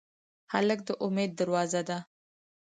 [0.53, 1.97] هلک د امید دروازه ده.